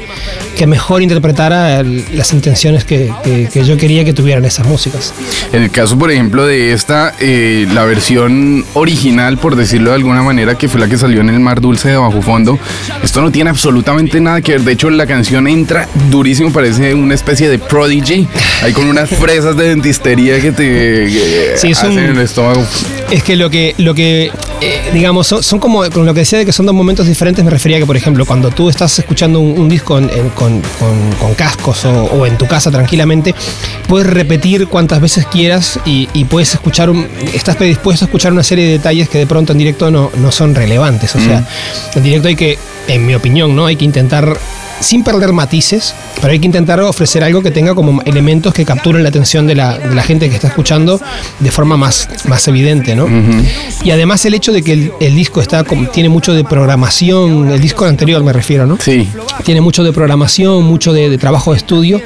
que 0.57 0.67
mejor 0.67 1.01
interpretara 1.01 1.79
el- 1.81 2.05
las 2.13 2.31
intenciones 2.33 2.85
que, 2.85 3.11
que- 3.23 3.49
que 3.51 3.63
yo 3.65 3.75
quería 3.77 4.05
que 4.05 4.13
tuvieran 4.13 4.45
esas 4.45 4.65
músicas. 4.67 5.13
En 5.51 5.63
el 5.63 5.71
caso, 5.71 5.97
por 5.97 6.11
ejemplo, 6.11 6.45
de 6.45 6.71
esta, 6.73 7.13
eh, 7.19 7.67
la 7.73 7.83
versión 7.85 8.63
original, 8.73 9.37
por 9.37 9.55
decirlo 9.55 9.89
de 9.89 9.97
alguna 9.97 10.21
manera, 10.23 10.55
que 10.57 10.69
fue 10.69 10.79
la 10.79 10.87
que 10.87 10.97
salió 10.97 11.19
en 11.21 11.29
el 11.29 11.39
Mar 11.39 11.59
Dulce 11.59 11.89
de 11.89 11.97
Bajo 11.97 12.21
Fondo, 12.21 12.57
esto 13.03 13.21
no 13.21 13.31
tiene 13.31 13.49
absolutamente 13.49 14.21
nada 14.21 14.41
que 14.41 14.53
ver. 14.53 14.61
De 14.61 14.71
hecho, 14.73 14.89
la 14.89 15.07
canción 15.07 15.47
entra 15.47 15.89
durísimo, 16.09 16.51
parece 16.53 16.93
una 16.93 17.15
especie 17.15 17.49
de 17.49 17.59
prodigy, 17.59 18.27
ahí 18.63 18.71
con 18.71 18.87
unas 18.87 19.09
fresas 19.19 19.57
de 19.57 19.69
dentistería 19.69 20.39
que 20.39 20.51
te 20.51 21.05
eh, 21.05 21.57
Sí, 21.57 21.71
es 21.71 21.79
hacen 21.79 21.91
un- 21.93 21.99
el 21.99 22.19
estómago. 22.19 22.63
Es 23.11 23.23
que 23.23 23.35
lo 23.35 23.49
que, 23.49 23.75
lo 23.77 23.93
que 23.93 24.31
eh, 24.61 24.89
digamos, 24.93 25.27
son, 25.27 25.41
son 25.43 25.59
como 25.59 25.89
con 25.89 26.05
lo 26.05 26.13
que 26.13 26.21
decía 26.21 26.39
de 26.39 26.45
que 26.45 26.51
son 26.51 26.65
dos 26.65 26.75
momentos 26.75 27.05
diferentes, 27.07 27.43
me 27.43 27.51
refería 27.51 27.77
a 27.77 27.79
que, 27.79 27.85
por 27.85 27.95
ejemplo, 27.97 28.25
cuando 28.25 28.49
tú 28.49 28.69
estás 28.69 28.97
escuchando 28.99 29.39
un, 29.39 29.57
un 29.59 29.69
disco 29.69 29.97
en- 29.97 30.09
en- 30.09 30.29
con, 30.29 30.61
con- 30.79 31.11
con 31.19 31.33
cascos 31.35 31.85
o, 31.85 32.05
o 32.05 32.25
en 32.25 32.37
tu 32.37 32.45
casa 32.47 32.69
tranquilamente, 32.71 33.33
puedes 33.87 34.07
repetir 34.07 34.67
cuantas 34.67 34.99
veces 35.01 35.25
quieras 35.27 35.79
y, 35.85 36.07
y 36.13 36.25
puedes 36.25 36.53
escuchar, 36.53 36.89
un, 36.89 37.07
estás 37.33 37.55
predispuesto 37.55 38.05
a 38.05 38.07
escuchar 38.07 38.31
una 38.33 38.43
serie 38.43 38.65
de 38.65 38.71
detalles 38.73 39.09
que 39.09 39.17
de 39.17 39.27
pronto 39.27 39.51
en 39.53 39.59
directo 39.59 39.89
no, 39.91 40.11
no 40.17 40.31
son 40.31 40.55
relevantes. 40.55 41.15
O 41.15 41.19
sea, 41.19 41.47
en 41.95 42.03
directo 42.03 42.27
hay 42.27 42.35
que, 42.35 42.57
en 42.87 43.05
mi 43.05 43.15
opinión, 43.15 43.55
¿no? 43.55 43.65
Hay 43.65 43.75
que 43.75 43.85
intentar 43.85 44.37
sin 44.79 45.03
perder 45.03 45.33
matices, 45.33 45.93
pero 46.21 46.31
hay 46.31 46.39
que 46.39 46.45
intentar 46.45 46.79
ofrecer 46.79 47.23
algo 47.23 47.41
que 47.41 47.51
tenga 47.51 47.75
como 47.75 48.01
elementos 48.03 48.53
que 48.53 48.65
capturen 48.65 49.03
la 49.03 49.09
atención 49.09 49.47
de 49.47 49.55
la, 49.55 49.77
de 49.77 49.93
la 49.95 50.03
gente 50.03 50.29
que 50.29 50.35
está 50.35 50.47
escuchando 50.47 50.99
de 51.39 51.51
forma 51.51 51.77
más, 51.77 52.09
más 52.27 52.47
evidente, 52.47 52.95
¿no? 52.95 53.07
Y 53.83 53.91
además 53.91 54.25
el 54.25 54.33
hecho 54.33 54.51
de 54.51 54.61
que 54.61 54.73
el, 54.73 54.91
el 54.99 55.15
disco 55.15 55.41
está 55.41 55.63
tiene 55.91 56.09
mucho 56.09 56.33
de 56.33 56.43
programación, 56.43 57.51
el 57.51 57.61
disco 57.61 57.85
anterior 57.85 58.23
me 58.23 58.33
refiero, 58.33 58.65
¿no? 58.65 58.77
Sí. 58.79 59.07
Tiene 59.43 59.61
mucho 59.61 59.83
de 59.83 59.91
programación, 59.93 60.63
mucho 60.63 60.93
de, 60.93 61.09
de 61.09 61.17
trabajo 61.17 61.51
de 61.51 61.57
estudio, 61.57 62.01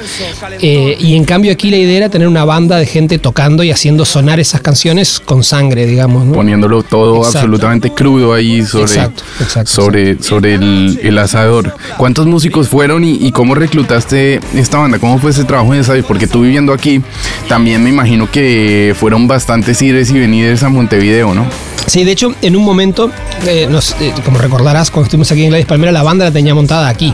eh, 0.60 0.96
y 0.98 1.14
en 1.16 1.24
cambio 1.24 1.52
aquí 1.52 1.70
la 1.70 1.76
idea 1.76 1.96
era 1.98 2.08
tener 2.08 2.28
una 2.28 2.44
banda 2.44 2.78
de 2.78 2.86
gente 2.86 3.18
tocando 3.18 3.62
y 3.64 3.70
haciendo 3.70 4.04
sonar 4.04 4.40
esas 4.40 4.60
canciones 4.60 5.20
con 5.20 5.42
sangre, 5.44 5.84
digamos, 5.86 6.24
¿no? 6.24 6.32
Poniéndolo 6.32 6.82
todo 6.82 7.16
Exacto. 7.18 7.38
absolutamente 7.38 7.90
crudo 7.92 8.32
ahí 8.34 8.64
sobre, 8.64 8.84
Exacto, 8.84 9.22
exacto, 9.40 9.70
sobre, 9.70 10.22
sobre 10.22 10.54
el, 10.54 10.98
el 11.02 11.18
asador. 11.18 11.74
¿Cuántos 11.96 12.26
músicos 12.26 12.68
fueron 12.68 13.04
y, 13.04 13.14
y 13.20 13.32
cómo 13.32 13.54
reclutaste 13.54 14.40
esta 14.54 14.78
banda? 14.78 14.98
¿Cómo 14.98 15.18
fue 15.18 15.30
ese 15.32 15.44
trabajo 15.44 15.72
de 15.72 15.78
ensayo? 15.78 16.04
Porque 16.06 16.26
tú 16.26 16.42
viviendo 16.42 16.72
aquí, 16.72 17.02
también 17.48 17.82
me 17.82 17.90
imagino 17.90 18.30
que 18.30 18.94
fueron 18.98 19.26
bastantes 19.26 19.82
ires 19.82 20.10
y 20.10 20.18
venides 20.18 20.62
a 20.62 20.68
Montevideo, 20.68 21.34
¿no? 21.34 21.46
Sí, 21.86 22.02
de 22.02 22.12
hecho, 22.12 22.34
en 22.40 22.56
un 22.56 22.64
momento, 22.64 23.10
eh, 23.46 23.66
nos- 23.70 23.94
eh, 24.00 24.14
como 24.24 24.38
recordarás, 24.38 24.90
cuando 24.90 25.04
estuvimos 25.04 25.30
aquí 25.30 25.42
en 25.42 25.50
Gladys 25.50 25.66
Palmera, 25.66 25.92
la 25.92 26.02
banda 26.02 26.24
la 26.24 26.30
tenía 26.32 26.54
montada 26.54 26.88
aquí. 26.88 27.12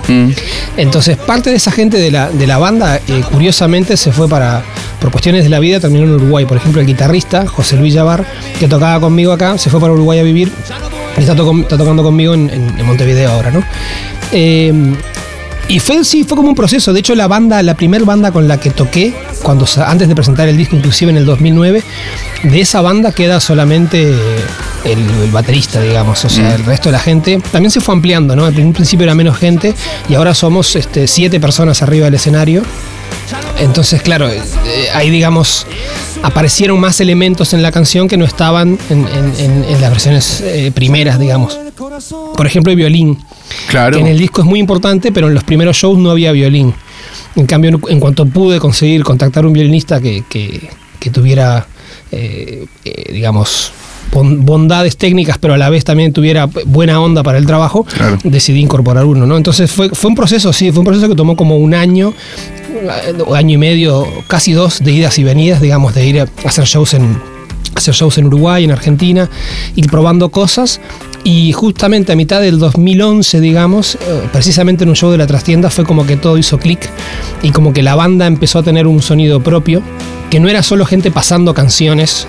Entonces, 0.77 1.17
parte 1.17 1.51
de 1.51 1.57
esa 1.57 1.71
gente 1.71 1.99
de 1.99 2.11
la, 2.11 2.31
de 2.31 2.47
la 2.47 2.59
banda, 2.59 2.97
eh, 2.97 3.23
curiosamente, 3.31 3.97
se 3.97 4.13
fue 4.13 4.29
para, 4.29 4.63
por 5.01 5.11
cuestiones 5.11 5.45
de 5.45 5.51
la 5.51 5.59
vida, 5.59 5.81
terminó 5.81 6.05
en 6.05 6.13
Uruguay. 6.13 6.47
Por 6.47 6.57
ejemplo, 6.57 6.81
el 6.81 6.87
guitarrista, 6.87 7.47
José 7.47 7.77
Luis 7.77 7.95
Yavar, 7.95 8.27
que 8.59 8.69
tocaba 8.69 9.01
conmigo 9.01 9.33
acá, 9.33 9.59
se 9.59 9.71
fue 9.71 9.81
para 9.81 9.93
Uruguay 9.93 10.19
a 10.19 10.23
vivir 10.23 10.51
y 11.17 11.21
está, 11.21 11.35
tocando 11.35 12.03
conmigo 12.03 12.35
en, 12.35 12.85
Montevideo 12.85 13.31
ahora, 13.31 13.51
¿no? 13.51 13.63
Eh, 14.33 14.73
y 15.71 15.79
fue, 15.79 16.03
sí, 16.05 16.25
fue 16.25 16.37
como 16.37 16.49
un 16.49 16.55
proceso. 16.57 16.93
De 16.93 16.99
hecho, 16.99 17.15
la 17.15 17.29
banda, 17.29 17.63
la 17.63 17.75
primera 17.75 18.05
banda 18.05 18.33
con 18.33 18.49
la 18.49 18.59
que 18.59 18.71
toqué, 18.71 19.15
cuando 19.43 19.67
antes 19.87 20.09
de 20.09 20.15
presentar 20.17 20.49
el 20.49 20.57
disco, 20.57 20.75
inclusive 20.75 21.13
en 21.13 21.17
el 21.17 21.25
2009, 21.25 21.83
de 22.43 22.61
esa 22.61 22.81
banda 22.81 23.13
queda 23.13 23.39
solamente 23.39 24.13
el, 24.85 24.99
el 24.99 25.31
baterista, 25.31 25.81
digamos. 25.81 26.25
O 26.25 26.29
sea, 26.29 26.55
el 26.55 26.65
resto 26.65 26.89
de 26.89 26.93
la 26.93 26.99
gente 27.01 27.41
también 27.53 27.71
se 27.71 27.81
fue 27.81 27.95
ampliando, 27.95 28.35
¿no? 28.37 28.49
En 28.49 28.67
un 28.67 28.73
principio 28.73 29.05
era 29.05 29.15
menos 29.15 29.37
gente 29.39 29.75
y 30.09 30.15
ahora 30.15 30.35
somos 30.35 30.75
este, 30.77 31.07
siete 31.07 31.39
personas 31.41 31.83
arriba 31.83 32.07
del 32.07 32.15
escenario. 32.15 32.63
Entonces, 33.59 34.03
claro, 34.03 34.29
eh, 34.29 34.41
ahí 34.95 35.11
digamos, 35.11 35.67
aparecieron 36.23 36.81
más 36.81 37.01
elementos 37.01 37.53
en 37.53 37.63
la 37.63 37.71
canción 37.71 38.09
que 38.09 38.17
no 38.17 38.25
estaban 38.25 38.79
en, 38.89 39.07
en- 39.09 39.35
en- 39.39 39.65
en 39.65 39.81
las 39.81 39.91
versiones 39.91 40.41
eh, 40.41 40.73
primeras, 40.75 41.19
digamos. 41.19 41.59
Por 42.37 42.47
ejemplo, 42.47 42.71
el 42.73 42.77
violín. 42.77 43.19
Claro. 43.69 43.97
Que 43.97 44.01
en 44.01 44.07
el 44.07 44.19
disco 44.19 44.41
es 44.41 44.47
muy 44.47 44.59
importante, 44.61 45.13
pero 45.13 45.29
en 45.29 45.35
los 45.35 45.45
primeros 45.45 45.77
shows 45.77 45.99
no 45.99 46.11
había 46.11 46.33
violín. 46.33 46.75
En 47.37 47.47
cambio, 47.47 47.79
en- 47.89 48.01
cuanto 48.01 48.25
pude 48.27 48.59
conseguir 48.59 49.05
contactar 49.05 49.45
un 49.47 49.53
violinista 49.53 50.01
que, 50.01 50.25
que- 50.29 50.69
que 50.99 51.11
tuviera, 51.11 51.67
eh, 52.13 52.67
eh, 52.85 53.13
digamos, 53.13 53.73
bondades 54.13 54.97
técnicas, 54.97 55.39
pero 55.39 55.55
a 55.55 55.59
la 55.59 55.71
vez 55.71 55.85
también 55.85 56.13
tuviera 56.13 56.49
buena 56.67 57.01
onda 57.01 57.23
para 57.23 57.39
el 57.39 57.47
trabajo, 57.47 57.87
decidí 58.25 58.61
incorporar 58.61 59.05
uno, 59.05 59.27
¿no? 59.27 59.37
Entonces 59.37 59.71
fue, 59.71 59.91
fue 59.91 60.11
un 60.11 60.17
proceso, 60.17 60.53
sí, 60.53 60.71
fue 60.73 60.81
un 60.81 60.87
proceso 60.87 61.09
que 61.09 61.15
tomó 61.15 61.37
como 61.37 61.57
un 61.57 61.75
año, 61.75 62.13
o 63.27 63.35
año 63.35 63.55
y 63.55 63.59
medio, 63.59 64.07
casi 64.27 64.53
dos, 64.53 64.81
de 64.83 64.93
idas 64.93 65.19
y 65.19 65.25
venidas, 65.25 65.61
digamos, 65.61 65.95
de 65.95 66.07
ir 66.07 66.21
a 66.21 66.29
hacer 66.45 66.65
shows 66.65 66.95
en, 66.95 67.19
hacer 67.75 67.95
shows 67.95 68.19
en 68.19 68.27
Uruguay, 68.27 68.65
en 68.65 68.71
Argentina, 68.71 69.29
ir 69.77 69.87
probando 69.89 70.31
cosas. 70.31 70.81
Y 71.23 71.53
justamente 71.53 72.13
a 72.13 72.17
mitad 72.17 72.41
del 72.41 72.59
2011, 72.59 73.41
digamos, 73.41 73.97
eh, 73.97 73.99
precisamente 74.33 74.85
en 74.85 74.91
un 74.91 74.97
show 74.97 75.11
de 75.11 75.19
la 75.19 75.27
trastienda, 75.27 75.69
fue 75.69 75.85
como 75.85 76.07
que 76.07 76.17
todo 76.17 76.39
hizo 76.39 76.59
clic 76.59 76.89
y 77.43 77.51
como 77.51 77.75
que 77.75 77.83
la 77.83 77.95
banda 77.95 78.27
empezó 78.27 78.61
a 78.61 78.63
tener 78.63 78.87
un 78.87 79.03
sonido 79.03 79.43
propio, 79.43 79.83
que 80.31 80.41
no 80.41 80.49
era 80.49 80.63
solo 80.63 80.87
gente 80.87 81.11
pasando 81.11 81.53
canciones 81.53 82.27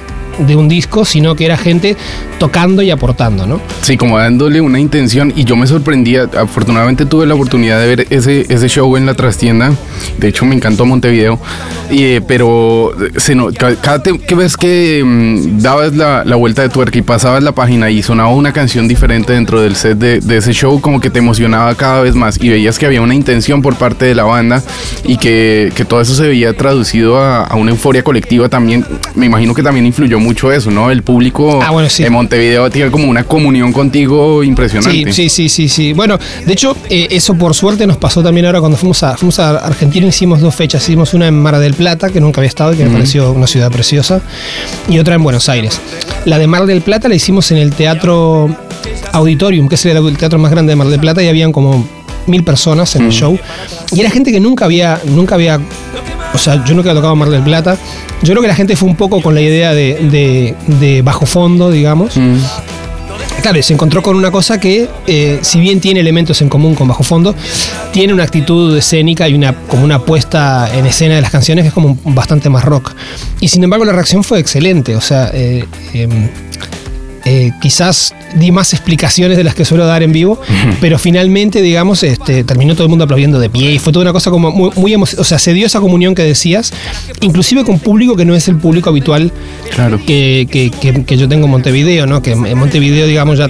de 0.48 0.56
un 0.56 0.68
disco, 0.68 1.06
sino 1.06 1.36
que 1.36 1.46
era 1.46 1.58
gente 1.58 1.96
tocando 2.40 2.82
y 2.82 2.90
aportando, 2.92 3.46
¿no? 3.46 3.62
Sí, 3.82 3.98
como 3.98 4.18
dándole 4.18 4.62
una 4.62 4.80
intención 4.80 5.32
y 5.36 5.44
yo 5.44 5.56
me 5.56 5.68
sorprendía, 5.68 6.28
afortunadamente 6.38 7.06
tuve 7.06 7.26
la 7.26 7.36
oportunidad 7.36 7.80
de 7.80 7.88
ver 7.88 8.08
ese, 8.10 8.46
ese 8.50 8.68
show 8.68 8.96
en 8.98 9.06
la 9.06 9.14
trastienda, 9.14 9.72
de 10.18 10.28
hecho 10.28 10.46
me 10.46 10.56
encantó 10.56 10.86
Montevideo, 10.86 11.40
eh, 11.92 12.22
pero 12.28 12.92
se 13.18 13.36
no- 13.36 13.52
ca- 13.54 13.76
cada 13.76 14.02
que 14.02 14.36
ves 14.36 14.58
que 14.58 15.04
mm, 15.06 15.60
dabas 15.62 15.94
la, 15.96 16.24
la 16.26 16.36
vuelta 16.36 16.62
de 16.64 16.70
tuerca 16.70 16.98
y 16.98 17.02
pasabas 17.04 17.44
la 17.44 17.52
página 17.52 17.90
y 17.92 18.02
sonaba 18.02 18.30
una 18.30 18.52
canción 18.54 18.88
diferente 18.88 19.34
dentro 19.34 19.62
del 19.62 19.76
set 19.76 19.98
de, 19.98 20.20
de 20.20 20.38
ese 20.38 20.54
show, 20.54 20.82
como 20.82 21.00
que 21.00 21.10
te 21.10 21.20
emocionaba 21.20 21.76
cada 21.76 22.02
vez 22.02 22.16
más 22.16 22.40
y 22.42 22.50
veías 22.50 22.80
que 22.80 22.86
había 22.88 23.02
una 23.02 23.14
intención 23.14 23.62
por 23.62 23.76
parte 23.76 24.06
de 24.06 24.16
la 24.16 24.24
banda 24.24 24.64
y 25.04 25.18
que, 25.18 25.72
que 25.76 25.86
todo 25.86 26.02
eso 26.02 26.16
se 26.16 26.24
veía 26.28 26.54
traducido 26.58 27.20
a, 27.20 27.44
a 27.44 27.56
una 27.56 27.72
euforia 27.72 28.04
colectiva 28.04 28.50
también, 28.50 28.86
me 29.14 29.28
imagino 29.28 29.54
que 29.54 29.62
también 29.62 29.86
influyó 29.86 30.20
mucho 30.20 30.31
eso, 30.52 30.72
¿no? 30.72 30.92
El 30.92 31.04
público 31.04 31.60
Ah, 31.62 31.72
bueno, 31.72 31.90
sí. 31.90 32.04
en 32.04 32.14
Montevideo 32.14 32.70
tiene 32.70 32.92
como 32.92 33.10
una 33.10 33.24
comunión 33.24 33.72
contigo 33.74 34.44
impresionante. 34.44 35.12
Sí, 35.14 35.30
sí, 35.30 35.30
sí, 35.30 35.50
sí, 35.50 35.70
sí. 35.70 35.94
Bueno, 35.94 36.18
de 36.46 36.54
hecho, 36.54 36.76
eh, 36.90 37.08
eso 37.12 37.36
por 37.36 37.54
suerte 37.54 37.86
nos 37.88 37.98
pasó 37.98 38.24
también 38.24 38.46
ahora 38.46 38.60
cuando 38.60 38.78
fuimos 38.78 39.04
a, 39.04 39.18
fuimos 39.18 39.40
a 39.40 39.58
Argentina, 39.58 40.08
hicimos 40.08 40.42
dos 40.42 40.56
fechas. 40.56 40.82
Hicimos 40.84 41.14
una 41.14 41.28
en 41.28 41.40
Mar 41.42 41.58
del 41.60 41.74
Plata, 41.74 42.10
que 42.10 42.20
nunca 42.22 42.40
había 42.42 42.50
estado 42.50 42.74
y 42.74 42.78
que 42.78 42.86
me 42.86 42.92
pareció 42.92 43.32
una 43.32 43.48
ciudad 43.48 43.72
preciosa, 43.72 44.22
y 44.90 45.00
otra 45.00 45.16
en 45.16 45.24
Buenos 45.24 45.50
Aires. 45.50 45.80
La 46.26 46.38
de 46.38 46.48
Mar 46.48 46.66
del 46.66 46.82
Plata 46.82 47.08
la 47.10 47.16
hicimos 47.16 47.52
en 47.52 47.58
el 47.58 47.74
Teatro 47.74 48.50
Auditorium, 49.14 49.68
que 49.68 49.76
es 49.76 49.86
el, 49.86 49.98
el 49.98 50.18
teatro 50.18 50.40
más 50.40 50.52
grande 50.52 50.72
de 50.72 50.76
Mar 50.76 50.88
del 50.88 51.00
Plata, 51.00 51.22
y 51.24 51.28
habían 51.28 51.52
como 51.52 51.88
mil 52.28 52.44
personas 52.44 52.96
en 52.96 53.06
el 53.06 53.12
show. 53.12 53.38
Y 53.92 54.00
era 54.00 54.10
gente 54.10 54.32
que 54.32 54.40
nunca 54.40 54.66
había, 54.66 55.00
nunca 55.06 55.36
había 55.36 55.60
o 56.34 56.38
sea, 56.38 56.64
yo 56.66 56.74
nunca 56.76 56.92
he 56.92 56.96
tocado 56.96 57.16
Mar 57.16 57.30
del 57.30 57.42
Plata. 57.44 57.78
Yo 58.22 58.30
creo 58.34 58.42
que 58.42 58.48
la 58.48 58.56
gente 58.56 58.76
fue 58.76 58.88
un 58.90 58.96
poco 58.96 59.22
con 59.22 59.34
la 59.36 59.42
idea 59.42 59.74
de, 59.74 59.96
de- 60.10 60.56
de 60.80 61.02
bajo 61.02 61.26
fondo, 61.26 61.72
digamos. 61.72 62.14
Claro, 63.42 63.58
y 63.58 63.64
se 63.64 63.74
encontró 63.74 64.04
con 64.04 64.16
una 64.16 64.30
cosa 64.30 64.60
que, 64.60 64.88
eh, 65.08 65.40
si 65.42 65.60
bien 65.60 65.80
tiene 65.80 66.00
elementos 66.00 66.42
en 66.44 66.50
común 66.50 66.76
con 66.76 66.88
Bajo 66.88 67.04
Fondo, 67.04 67.34
tiene 67.92 68.14
una 68.14 68.24
actitud 68.24 68.78
escénica 68.78 69.28
y 69.28 69.34
una, 69.34 69.54
como 69.68 69.84
una 69.84 70.00
puesta 70.06 70.70
en 70.76 70.86
escena 70.86 71.16
de 71.16 71.22
las 71.22 71.32
canciones 71.32 71.64
que 71.64 71.70
es 71.70 71.74
como 71.74 71.98
bastante 72.04 72.50
más 72.52 72.64
rock. 72.64 72.94
Y 73.40 73.48
sin 73.48 73.64
embargo 73.64 73.84
la 73.84 73.94
reacción 73.94 74.24
fue 74.24 74.40
excelente, 74.40 74.96
o 74.96 75.02
sea, 75.02 75.32
eh, 75.34 75.66
em, 75.94 76.30
eh, 77.26 77.52
quizás 77.62 78.14
di 78.36 78.52
más 78.52 78.74
explicaciones 78.74 79.38
de 79.38 79.44
las 79.44 79.56
que 79.56 79.66
suelo 79.66 79.86
dar 79.86 80.04
en 80.04 80.12
vivo, 80.12 80.40
pero 80.80 80.98
finalmente, 81.00 81.62
digamos, 81.62 82.04
este, 82.04 82.44
terminó 82.44 82.74
todo 82.74 82.84
el 82.86 82.90
mundo 82.90 83.06
aplaudiendo 83.06 83.40
de 83.40 83.50
pie 83.50 83.72
y 83.74 83.80
fue 83.80 83.92
toda 83.94 84.04
una 84.04 84.14
cosa 84.14 84.32
como 84.32 84.52
muy, 84.52 84.72
muy 84.76 84.94
emo- 84.94 85.08
o 85.18 85.24
sea, 85.24 85.40
se 85.40 85.54
dio 85.54 85.66
esa 85.66 85.80
comunión 85.80 86.16
que 86.16 86.24
decías, 86.24 86.72
inclusive 87.22 87.64
con 87.64 87.80
público 87.80 88.16
que 88.16 88.26
no 88.26 88.36
es 88.36 88.48
el 88.48 88.56
público 88.58 88.90
habitual 88.90 89.32
que, 90.06 90.48
que- 90.50 90.72
que- 90.72 91.04
que 91.06 91.18
yo 91.18 91.28
tengo 91.28 91.46
en 91.46 91.52
Montevideo, 91.52 92.06
¿no? 92.08 92.22
Que 92.22 92.32
en 92.32 92.58
Montevideo, 92.58 93.08
digamos, 93.08 93.38
ya 93.38 93.50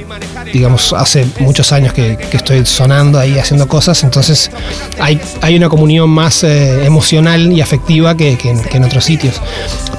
digamos, 0.53 0.93
hace 0.93 1.25
muchos 1.39 1.71
años 1.71 1.93
que, 1.93 2.17
estoy 2.33 2.65
sonando 2.65 3.19
ahí 3.19 3.37
haciendo 3.37 3.67
cosas, 3.67 4.03
entonces 4.03 4.49
hay, 4.99 5.19
hay 5.41 5.55
una 5.55 5.69
comunión 5.69 6.09
más 6.09 6.43
eh, 6.43 6.85
emocional 6.85 7.51
y 7.53 7.61
afectiva 7.61 8.15
que, 8.17 8.37
que 8.37 8.49
en- 8.49 8.61
que 8.63 8.77
en 8.77 8.83
otros 8.83 9.03
sitios. 9.05 9.35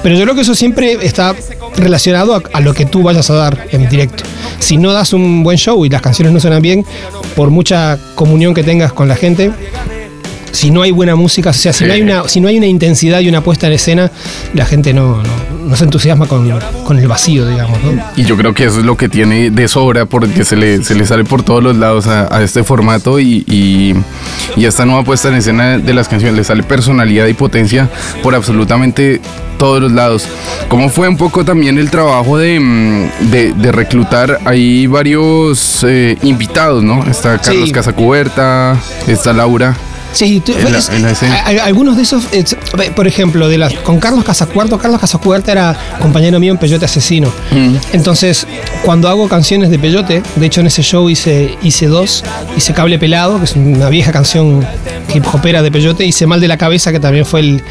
Pero 0.03 0.15
yo 0.15 0.23
creo 0.23 0.35
que 0.35 0.41
eso 0.41 0.53
siempre 0.55 0.97
está 1.01 1.33
relacionado 1.77 2.35
a, 2.35 2.41
a 2.53 2.59
lo 2.59 2.73
que 2.73 2.85
tú 2.85 3.01
vayas 3.03 3.29
a 3.29 3.33
dar 3.35 3.67
en 3.71 3.87
directo. 3.89 4.23
Si 4.59 4.72
no 4.77 4.93
das 4.93 5.13
un 5.13 5.43
buen 5.43 5.57
show 5.57 5.85
y 5.85 5.89
las 5.89 6.01
canciones 6.01 6.33
no 6.33 6.39
suenan 6.39 6.61
bien, 6.61 6.85
por 7.35 7.49
mucha 7.49 7.97
comunión 8.15 8.53
que 8.53 8.63
tengas 8.63 8.93
con 8.93 9.07
la 9.07 9.15
gente, 9.15 9.51
si 10.53 10.69
no 10.69 10.83
hay 10.83 10.91
buena 10.91 11.15
música, 11.15 11.49
o 11.49 11.53
sea, 11.53 11.73
si, 11.73 11.83
no, 11.83 11.93
hay 11.93 12.01
una, 12.03 12.27
si 12.29 12.39
no 12.39 12.47
hay 12.47 12.57
una 12.57 12.67
intensidad 12.67 13.19
y 13.21 13.27
una 13.27 13.41
puesta 13.41 13.65
en 13.67 13.73
escena, 13.73 14.11
la 14.53 14.65
gente 14.65 14.93
no, 14.93 15.17
no, 15.23 15.29
no 15.65 15.75
se 15.75 15.83
entusiasma 15.83 16.27
con, 16.27 16.47
con 16.85 16.99
el 16.99 17.07
vacío, 17.07 17.47
digamos. 17.47 17.83
¿no? 17.83 18.01
Y 18.15 18.23
yo 18.23 18.37
creo 18.37 18.53
que 18.53 18.65
eso 18.65 18.79
es 18.79 18.85
lo 18.85 18.95
que 18.95 19.09
tiene 19.09 19.49
de 19.49 19.67
sobra 19.67 20.05
porque 20.05 20.45
se 20.45 20.55
le, 20.55 20.83
se 20.83 20.93
le 20.93 21.07
sale 21.07 21.23
por 21.23 21.41
todos 21.41 21.63
los 21.63 21.75
lados 21.75 22.05
a, 22.05 22.33
a 22.33 22.43
este 22.43 22.63
formato 22.63 23.19
y, 23.19 23.43
y, 23.47 23.95
y 24.55 24.65
esta 24.65 24.85
nueva 24.85 25.03
puesta 25.03 25.29
en 25.29 25.35
escena 25.35 25.79
de 25.79 25.93
las 25.93 26.07
canciones 26.07 26.37
le 26.37 26.43
sale 26.43 26.61
personalidad 26.61 27.25
y 27.25 27.33
potencia 27.33 27.89
por 28.21 28.35
absolutamente 28.35 29.21
todos 29.57 29.81
los 29.81 29.91
lados. 29.91 30.27
¿Cómo 30.67 30.89
fue 30.89 31.07
un 31.07 31.17
poco 31.17 31.43
también 31.43 31.79
el 31.79 31.89
trabajo 31.89 32.37
de, 32.37 32.59
mm, 32.59 33.31
de, 33.31 33.53
de 33.53 33.71
reclutar? 33.71 34.39
Hay 34.45 34.85
varios 34.85 35.83
eh, 35.87 36.15
invitados, 36.21 36.83
¿no? 36.83 37.03
Está 37.09 37.39
Carlos 37.39 37.65
Sí. 37.65 37.71
Casacuberta, 37.71 38.77
está 39.07 39.33
Laura. 39.33 39.75
Sí, 40.13 40.39
tú- 40.39 40.53
En 40.53 40.71
la- 40.71 40.77
es- 40.79 40.89
en 40.89 41.01
la 41.01 41.11
escena. 41.11 41.35
a- 41.39 41.49
a- 41.49 41.65
algunos 41.65 41.95
de 41.97 42.03
esos, 42.03 42.23
es- 42.31 42.55
por 42.95 43.07
ejemplo, 43.07 43.49
de 43.49 43.57
las, 43.57 43.73
con 43.73 43.99
Carlos 43.99 44.23
Casacuarto, 44.23 44.77
Carlos 44.77 44.99
Casacuarto 45.01 45.51
era 45.51 45.75
compañero 45.99 46.39
mío 46.39 46.51
en 46.53 46.57
Peyote 46.59 46.85
Asesino. 46.85 47.29
Mm. 47.51 47.75
Entonces, 47.93 48.47
cuando 48.85 49.09
hago 49.09 49.27
canciones 49.27 49.69
de 49.69 49.79
Peyote, 49.79 50.21
de 50.35 50.45
hecho 50.45 50.61
en 50.61 50.67
ese 50.67 50.83
show 50.83 51.09
hice, 51.09 51.57
hice 51.63 51.87
dos, 51.87 52.23
hice 52.55 52.73
Cable 52.73 52.97
Pelado, 52.99 53.39
que 53.39 53.45
es 53.45 53.55
una 53.55 53.89
vieja 53.89 54.11
canción 54.11 54.65
hip 55.13 55.25
hopera 55.33 55.61
de 55.61 55.71
Peyote, 55.71 56.05
hice 56.05 56.25
Mal 56.27 56.39
de 56.39 56.47
la 56.47 56.57
Cabeza, 56.57 56.91
que 56.91 56.99
también 56.99 57.25
fue 57.25 57.39
el, 57.41 57.63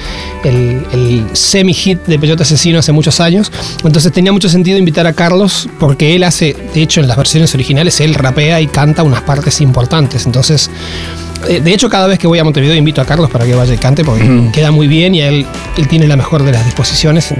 el- 0.44 0.86
el 0.92 1.24
semi-hit 1.32 2.00
de 2.06 2.18
Peyote 2.18 2.42
Asesino 2.42 2.78
hace 2.80 2.92
muchos 2.92 3.20
años. 3.20 3.50
Entonces 3.84 4.12
tenía 4.12 4.32
mucho 4.32 4.48
sentido 4.48 4.78
invitar 4.78 5.06
a 5.06 5.12
Carlos, 5.12 5.68
porque 5.78 6.14
él 6.14 6.24
hace, 6.24 6.56
de 6.74 6.82
hecho 6.82 7.00
en 7.00 7.08
las 7.08 7.16
versiones 7.16 7.54
originales, 7.54 8.00
él 8.00 8.14
rapea 8.14 8.60
y 8.60 8.66
canta 8.66 9.02
unas 9.02 9.22
partes 9.22 9.60
importantes. 9.60 10.26
Entonces, 10.26 10.70
de 11.48 11.72
hecho, 11.74 11.88
cada 11.88 12.06
vez 12.06 12.18
que 12.18 12.26
voy 12.26 12.38
a 12.38 12.44
Montevideo 12.44 12.74
invito 12.74 13.00
a 13.00 13.04
Carlos 13.04 13.30
para 13.30 13.44
que 13.44 13.54
vaya 13.54 13.74
y 13.74 13.78
cante 13.78 14.04
porque 14.04 14.50
queda 14.52 14.70
muy 14.70 14.86
bien 14.86 15.14
y 15.14 15.20
él, 15.22 15.46
él 15.76 15.88
tiene 15.88 16.06
la 16.06 16.16
mejor 16.16 16.42
de 16.42 16.52
las 16.52 16.64
disposiciones 16.64 17.34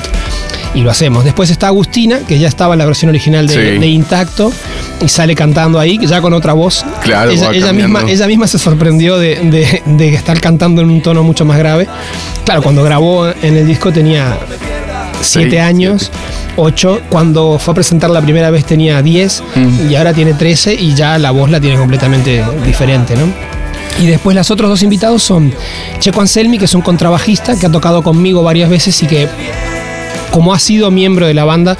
y 0.74 0.80
lo 0.80 0.90
hacemos. 0.90 1.24
Después 1.24 1.50
está 1.50 1.66
Agustina, 1.68 2.20
que 2.26 2.38
ya 2.38 2.48
estaba 2.48 2.74
en 2.74 2.78
la 2.78 2.86
versión 2.86 3.08
original 3.10 3.46
de, 3.46 3.54
Sí. 3.54 3.78
de 3.78 3.86
Intacto 3.86 4.52
y 5.04 5.08
sale 5.08 5.34
cantando 5.34 5.78
ahí, 5.78 5.98
ya 6.06 6.20
con 6.20 6.32
otra 6.32 6.52
voz. 6.54 6.84
Claro, 7.02 7.30
ella, 7.30 7.50
ella 7.52 7.72
misma, 7.72 8.02
ella 8.08 8.26
misma 8.26 8.46
se 8.46 8.58
sorprendió 8.58 9.18
de, 9.18 9.36
de- 9.50 9.82
de 9.84 10.14
estar 10.14 10.40
cantando 10.40 10.80
en 10.82 10.88
un 10.90 11.02
tono 11.02 11.22
mucho 11.22 11.44
más 11.44 11.58
grave. 11.58 11.86
Claro, 12.44 12.62
cuando 12.62 12.82
grabó 12.84 13.26
en 13.28 13.56
el 13.56 13.66
disco 13.66 13.92
tenía 13.92 14.36
siete 15.20 15.60
años. 15.60 16.10
8, 16.56 17.00
cuando 17.08 17.58
fue 17.58 17.72
a 17.72 17.74
presentar 17.76 18.10
la 18.10 18.20
primera 18.20 18.50
vez 18.50 18.66
tenía 18.66 19.00
10 19.00 19.42
Mm. 19.54 19.90
y 19.90 19.94
ahora 19.96 20.12
tiene 20.12 20.34
13 20.34 20.74
y 20.74 20.94
ya 20.94 21.18
la 21.18 21.30
voz 21.30 21.50
la 21.50 21.58
tiene 21.60 21.78
completamente 21.78 22.44
diferente, 22.66 23.14
¿no? 23.16 23.22
Y 24.00 24.06
después 24.06 24.34
los 24.36 24.50
otros 24.50 24.68
dos 24.70 24.82
invitados 24.82 25.22
son 25.22 25.52
Checo 25.98 26.20
Anselmi, 26.20 26.58
que 26.58 26.64
es 26.64 26.74
un 26.74 26.80
contrabajista 26.82 27.58
que 27.58 27.66
ha 27.66 27.70
tocado 27.70 28.02
conmigo 28.02 28.42
varias 28.42 28.68
veces 28.68 29.00
y 29.02 29.06
que 29.06 29.28
como 30.30 30.54
ha 30.54 30.58
sido 30.58 30.90
miembro 30.90 31.26
de 31.26 31.34
la 31.34 31.44
banda, 31.44 31.76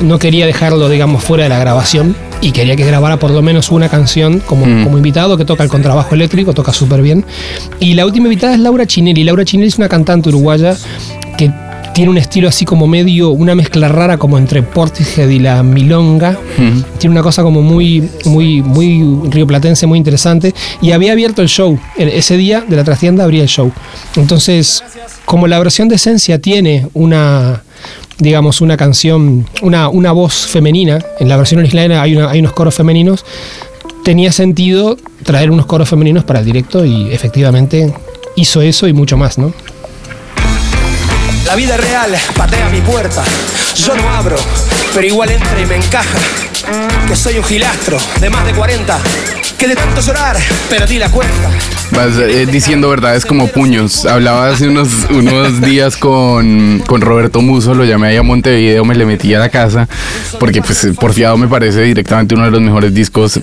no 0.00 0.18
quería 0.18 0.46
dejarlo, 0.46 0.88
digamos, 0.88 1.22
fuera 1.22 1.44
de 1.44 1.50
la 1.50 1.58
grabación 1.58 2.16
y 2.40 2.52
quería 2.52 2.74
que 2.74 2.84
grabara 2.86 3.18
por 3.18 3.30
lo 3.30 3.42
menos 3.42 3.70
una 3.70 3.90
canción 3.90 4.40
como, 4.40 4.64
Mm. 4.64 4.84
como 4.84 4.96
invitado, 4.96 5.36
que 5.36 5.44
toca 5.44 5.62
el 5.62 5.68
contrabajo 5.68 6.14
eléctrico, 6.14 6.54
toca 6.54 6.72
súper 6.72 7.02
bien. 7.02 7.26
Y 7.78 7.92
la 7.92 8.06
última 8.06 8.24
invitada 8.26 8.54
es 8.54 8.60
Laura 8.60 8.86
Chinelli. 8.86 9.22
Laura 9.22 9.44
Chinelli 9.44 9.68
es 9.68 9.76
una 9.76 9.88
cantante 9.90 10.30
uruguaya 10.30 10.74
que 11.36 11.50
tiene 11.94 12.10
un 12.10 12.18
estilo 12.18 12.48
así 12.48 12.64
como 12.64 12.86
medio, 12.86 13.30
una 13.30 13.54
mezcla 13.54 13.88
rara 13.88 14.16
como 14.16 14.38
entre 14.38 14.62
Portishead 14.62 15.28
y 15.28 15.38
la 15.38 15.62
Milonga. 15.62 16.38
Tiene 16.98 17.12
una 17.12 17.22
cosa 17.22 17.42
como 17.42 17.62
muy, 17.62 18.08
muy, 18.24 18.62
muy 18.62 19.02
rioplatense, 19.30 19.86
muy 19.86 19.98
interesante. 19.98 20.54
Y 20.80 20.92
había 20.92 21.12
abierto 21.12 21.42
el 21.42 21.48
show. 21.48 21.78
Ese 21.98 22.36
día 22.36 22.64
de 22.66 22.76
la 22.76 22.84
trastienda 22.84 23.24
abría 23.24 23.42
el 23.42 23.48
show. 23.48 23.72
Entonces, 24.16 24.82
como 25.24 25.46
la 25.46 25.58
versión 25.58 25.88
de 25.88 25.96
Esencia 25.96 26.40
tiene 26.40 26.86
una 26.94 27.62
digamos, 28.18 28.60
una 28.60 28.76
canción, 28.76 29.46
una, 29.62 29.88
una 29.88 30.12
voz 30.12 30.46
femenina, 30.46 30.98
en 31.20 31.28
la 31.30 31.38
versión 31.38 31.60
original 31.60 31.90
hay, 31.92 32.14
una- 32.16 32.28
hay 32.30 32.40
unos 32.40 32.52
coros 32.52 32.74
femeninos, 32.74 33.24
tenía 34.04 34.30
sentido 34.30 34.98
traer 35.22 35.50
unos 35.50 35.64
coros 35.64 35.88
femeninos 35.88 36.24
para 36.24 36.40
el 36.40 36.44
directo 36.44 36.84
y 36.84 37.10
efectivamente 37.12 37.90
hizo 38.36 38.60
eso 38.60 38.86
y 38.88 38.92
mucho 38.92 39.16
más, 39.16 39.38
¿no? 39.38 39.54
La 41.50 41.56
vida 41.56 41.76
real 41.76 42.14
patea 42.36 42.68
mi 42.68 42.80
puerta. 42.80 43.24
Yo 43.74 43.96
no 43.96 44.08
abro, 44.08 44.36
pero 44.94 45.04
igual 45.04 45.32
entra 45.32 45.60
y 45.60 45.66
me 45.66 45.74
encaja. 45.74 46.18
Que 47.08 47.16
soy 47.16 47.38
un 47.38 47.44
gilastro 47.44 47.98
de 48.20 48.30
más 48.30 48.46
de 48.46 48.52
40. 48.52 48.96
Que 49.58 49.66
de 49.66 49.74
tanto 49.74 50.00
llorar 50.00 50.36
perdí 50.68 51.00
la 51.00 51.10
cuenta. 51.10 51.50
Vas 51.90 52.16
eh, 52.18 52.46
diciendo 52.46 52.88
verdades 52.88 53.26
como 53.26 53.48
puños. 53.48 54.06
Hablaba 54.06 54.48
hace 54.48 54.68
unos, 54.68 54.90
unos 55.10 55.60
días 55.60 55.96
con, 55.96 56.84
con 56.86 57.00
Roberto 57.00 57.40
Muso, 57.40 57.74
lo 57.74 57.84
llamé 57.84 58.08
ahí 58.08 58.16
a 58.16 58.22
Montevideo, 58.22 58.84
me 58.84 58.94
le 58.94 59.04
metí 59.04 59.34
a 59.34 59.40
la 59.40 59.48
casa, 59.48 59.88
porque 60.38 60.62
pues 60.62 60.86
Porfiado 61.00 61.36
me 61.36 61.48
parece 61.48 61.82
directamente 61.82 62.36
uno 62.36 62.44
de 62.44 62.52
los 62.52 62.60
mejores 62.60 62.94
discos 62.94 63.40